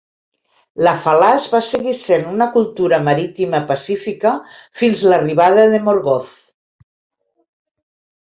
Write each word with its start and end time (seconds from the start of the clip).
La 0.85 0.91
Falas 1.01 1.43
va 1.55 1.59
seguir 1.65 1.91
sent 1.97 2.23
una 2.29 2.47
cultura 2.55 2.99
marítima 3.09 3.59
pacífica 3.71 4.31
fins 4.81 5.03
l"arribada 5.09 5.67
de 5.75 5.81
Morgoth. 5.89 6.33